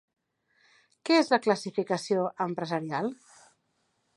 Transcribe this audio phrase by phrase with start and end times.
[1.09, 3.13] Què és la Classificació empresarial?